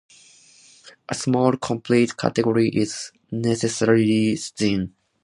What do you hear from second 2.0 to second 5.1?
category is necessarily thin.